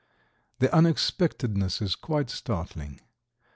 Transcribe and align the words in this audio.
The 0.57 0.73
unexpectedness 0.75 1.79
is 1.79 1.93
quite 1.93 2.31
startling. 2.31 3.01